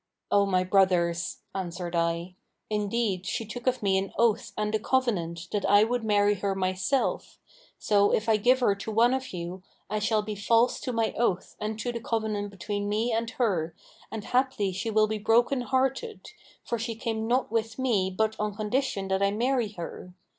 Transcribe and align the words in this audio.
'O 0.31 0.47
my 0.47 0.63
brothers,' 0.63 1.41
answered 1.53 1.95
I, 1.95 2.33
'indeed 2.71 3.27
she 3.27 3.45
took 3.45 3.67
of 3.67 3.83
me 3.83 3.99
an 3.99 4.11
oath 4.17 4.51
and 4.57 4.73
a 4.73 4.79
covenant 4.79 5.49
that 5.51 5.63
I 5.63 5.83
would 5.83 6.03
marry 6.03 6.33
her 6.33 6.55
myself; 6.55 7.37
so, 7.77 8.09
if 8.11 8.27
I 8.27 8.37
give 8.37 8.61
her 8.61 8.73
to 8.73 8.89
one 8.91 9.13
of 9.13 9.31
you, 9.31 9.61
I 9.91 9.99
shall 9.99 10.23
be 10.23 10.33
false 10.33 10.79
to 10.79 10.91
my 10.91 11.13
oath 11.15 11.55
and 11.59 11.77
to 11.81 11.91
the 11.91 11.99
covenant 12.01 12.49
between 12.49 12.89
me 12.89 13.11
and 13.11 13.29
her, 13.37 13.75
and 14.09 14.23
haply 14.23 14.71
she 14.71 14.89
will 14.89 15.05
be 15.05 15.19
broken 15.19 15.61
hearted, 15.61 16.31
for 16.63 16.79
she 16.79 16.95
came 16.95 17.27
not 17.27 17.51
with 17.51 17.77
me 17.77 18.09
but 18.09 18.35
on 18.39 18.55
condition 18.55 19.07
that 19.09 19.21
I 19.21 19.29
marry 19.29 19.67
her. 19.73 20.15